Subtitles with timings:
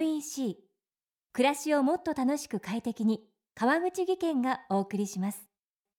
[0.00, 0.56] NEC
[1.32, 3.20] 暮らしをもっと楽しく快適に
[3.56, 5.48] 川口義賢がお送りします。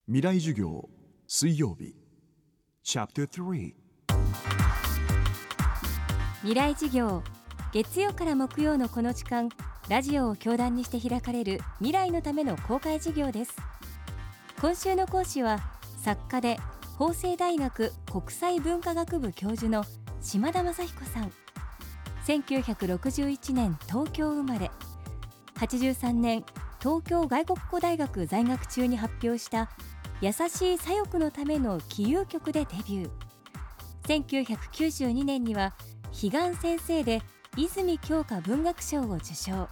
[0.05, 0.87] 未来授業
[1.27, 1.95] 水曜日。
[2.81, 3.73] チャプター
[6.43, 7.21] 未来授業
[7.73, 9.49] 月曜から木曜のこの時間
[9.89, 13.53] ラジオを教壇にして開かれる未来のための公開授業です。
[14.61, 15.59] 今週の講師は
[15.97, 16.57] 作家で
[16.97, 19.83] 法政大学国際文化学部教授の
[20.21, 21.33] 島田雅彦さん
[22.29, 24.69] 1961年東京生まれ。
[25.55, 26.43] 83年
[26.79, 29.67] 東京外国語大学在学中に発表した
[30.21, 34.45] 優しい左翼のための起遊曲でデビュー。
[34.45, 35.73] 1992年には
[36.11, 37.23] 彼岸先生で
[37.57, 39.67] 泉鏡花文学賞を受賞。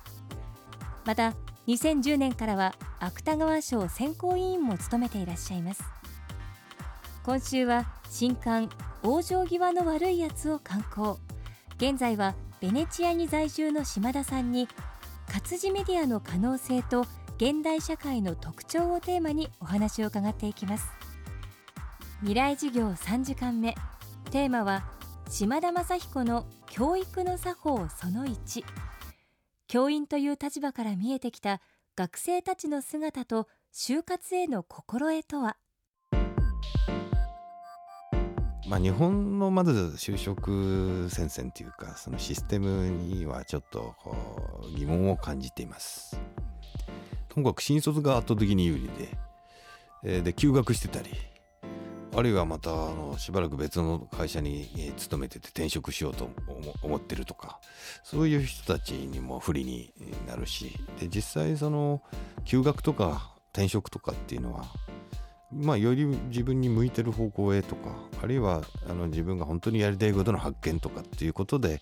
[1.05, 1.36] また
[1.67, 5.84] 2010年からは芥川賞選考委員も務めていらっしゃいます。
[7.23, 8.67] 今週は新刊
[9.03, 11.20] 往生際の悪いやつを刊行。
[11.78, 14.67] 現在はベネチアに在住の島田さんに
[15.31, 17.05] 活字メディアの可能性と
[17.38, 20.88] 現代社会の特徴をテーマにお話を伺っていきます。
[22.22, 23.75] 未来授業3時間目。
[24.31, 24.89] テーマは
[25.30, 28.64] 島田雅彦の教育の作法その1
[29.67, 31.61] 教員という立場から見えてきた
[31.95, 35.58] 学生たちの姿と就活への心得とは？
[38.68, 43.96] まあ、日本のまず就職戦線というかそのシステムにはちょっと
[44.76, 46.20] 疑問を感じています。
[47.30, 48.90] ともかく新卒が圧倒的に有利
[50.04, 51.10] で、で休学してたり
[52.16, 56.30] あるいはまたあのしばらく別の会社に勤めてて転職しようと
[56.82, 57.60] 思ってるとか
[58.04, 59.94] そういう人たちにも不利に
[60.28, 62.02] なるしで実際その
[62.44, 64.66] 休学とか転職とかっていうのは
[65.52, 71.81] まあ、より自分に向いてる方向へとかあるいはあの自分が本当にやりたいことの発見とかっていうことで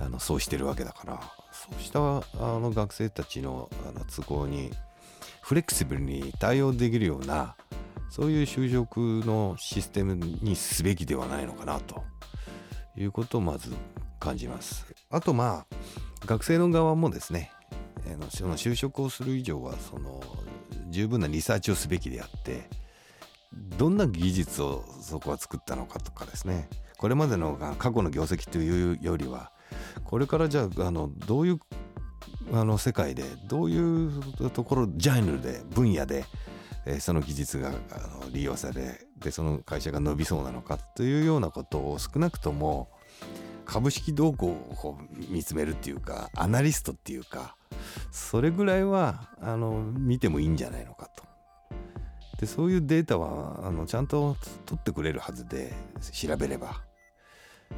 [0.00, 1.20] あのそうしてるわけだから
[1.52, 2.22] そうしたあ
[2.58, 4.72] の学生たちのあの都合に
[5.40, 7.54] フレキシブルに対応できるような
[8.10, 12.02] そういう就職のシステムにすべきではないのかなと
[12.96, 13.72] いうことをまず
[14.18, 14.86] 感じます。
[15.10, 15.76] あとまあ
[16.26, 17.52] 学生の側もですね
[18.30, 20.20] その就職をする以上はその
[20.90, 22.68] 十分なリサーチをすべきであって
[23.52, 26.68] どんな技術をそこは作ったのかとかですね。
[26.98, 29.52] これまでの過去の業績というよりは
[30.04, 31.60] これからじゃああのどういう
[32.52, 36.24] あの世界でどういうところジャンルで分野で、
[36.86, 37.72] えー、その技術があ
[38.24, 42.88] の利用されでその会社が伸びそうなのかというようなことを少なくとも
[43.64, 44.98] 株式動向を
[45.28, 47.56] 見つめるっていうかアナリストっていうか
[48.12, 51.25] それぐらいはあの見てもいいんじゃないのかと。
[52.38, 54.36] でそういうデータはあのちゃんと
[54.66, 55.72] 取ってくれるはずで
[56.12, 56.82] 調べれば。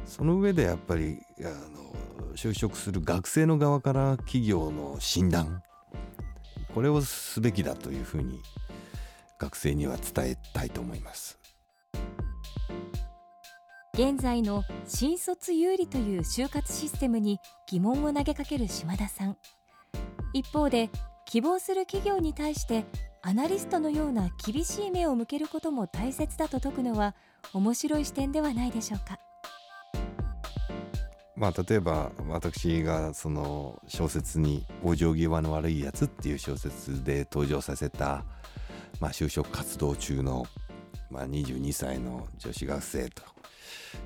[0.05, 5.63] その上でやっぱりあの就職する学生の側から企業の診断
[6.75, 8.39] これをすべきだというふうに
[9.39, 11.39] 学生には伝えたいと思います。
[13.93, 19.37] 現在の新卒有利という就活システムに疑問を投げかける島田さん。
[20.33, 20.89] 一方で
[21.25, 22.85] 希望する企業に対して
[23.21, 27.15] アナリストのような厳しい目を向けることも大切だと説くのは
[27.53, 29.19] 面白い視点ではないでしょうか。
[31.35, 38.25] まあ、例えば私がその小説に「往生際の悪いやつ」っていう小説で登場させた、
[38.99, 40.45] まあ、就職活動中の、
[41.09, 43.23] まあ、22歳の女子学生と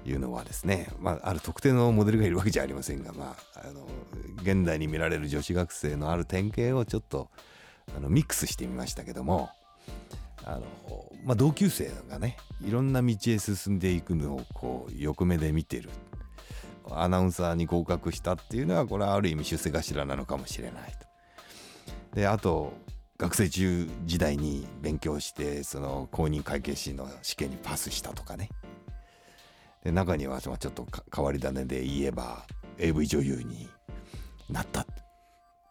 [0.05, 3.87] いうのはですね、まあ、ある特定のモデルがいるわけじゃありませんが、まあ、あの
[4.43, 7.31] 現代に見られる女子学生のある典型をちょっと
[7.95, 9.49] あのミックスしてみましたけども
[10.45, 10.61] あの、
[11.23, 15.89] まあ、同級生がねいろんな道へ進んでいくのをこう横目で見てる。
[16.91, 20.93] アナウンサーに合格したっていうのはこれはある意味出世頭なのかもしれない
[22.11, 22.15] と。
[22.15, 22.73] であと
[23.17, 28.49] 学生中時代に勉強してその公認会計士の試験にパスしたとかね。
[29.83, 32.45] で中にはちょっと変わり種で言えば
[32.77, 33.69] AV 女優に
[34.49, 34.85] なったっ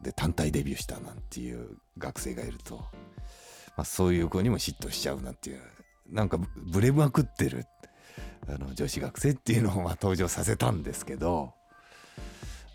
[0.03, 5.61] で単体デビューしたなんていう学生がいると、まあ、そういう子にも嫉妬しちゃうなんていう
[6.11, 7.65] なんかブレまくってる
[8.49, 11.55] あの女子学生っていうのをま登場させたんですけど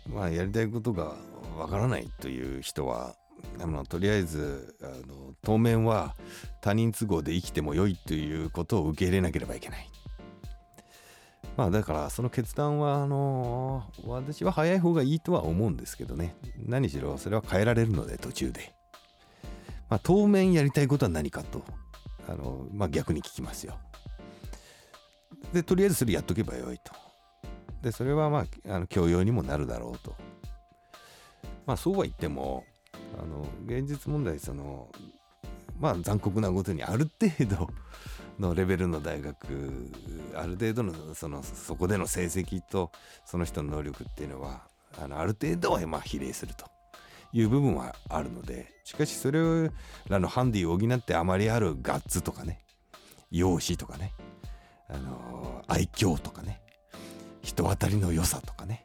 [0.08, 1.14] まあやりたいことが
[1.56, 3.14] わからないという人は
[3.60, 6.14] あのとりあえずあの当面は
[6.60, 9.90] 他人都合で生きても良いということを受け入れなければいけない。
[11.58, 16.36] まあだからその決断はあの私は早い方がいいとは思うんですけどね。
[16.64, 18.72] 何しろそれは変えられるので途中で、
[19.90, 21.64] まあ、当面やりたいことは何かと
[22.28, 23.76] あの、まあ、逆に聞きますよ。
[25.52, 26.92] でとりあえずそれやっとけばよいと。
[27.82, 30.14] でそれはまああの教養にもなるだろうと。
[31.66, 32.62] まあそうは言っても
[33.20, 34.92] あの現実問題その
[35.76, 37.68] まあ残酷なことにある程度
[38.38, 39.90] のレベルの大学
[40.34, 42.90] ある程度のそのそこでの成績と
[43.24, 44.62] その人の能力っていうのは
[45.00, 46.66] あのある程度はまあ比例すると
[47.32, 49.40] いう部分はあるのでしかしそれ
[50.08, 52.60] らのハンディを補ってあまりあるガッツとかね
[53.30, 54.14] 容姿とかね
[54.88, 56.62] あの愛嬌とかね
[57.42, 58.84] 人当たりの良さとかね。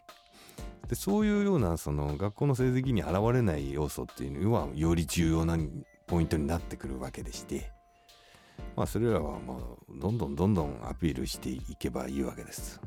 [0.87, 5.57] でそういうようなその学校の成績に現れない要素っていうのはより重要な
[6.07, 7.71] ポイントになってくるわけでして
[8.75, 12.81] まあそれらはもうどんどんどんどんアピールしていけばいいわけです。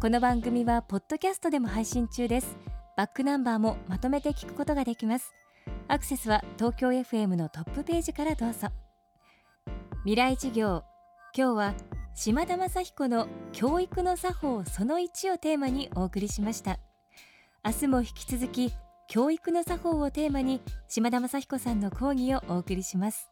[0.00, 2.56] この番組はポッドキャストでも配信中です。
[2.96, 5.32] バックナンバーもまとめて聞くことができます。
[5.88, 8.68] アクセスは東京 FM のトップページからどうぞ。
[10.00, 10.82] 未来授業
[11.36, 11.74] 今日は
[12.14, 16.78] 島田雅彦の教育の作法その1をテーマにお送りしました。
[17.64, 18.72] 明日も引き続き
[19.08, 23.31] 教育の作法をテーマに島田雅彦さんの講義をお送りします。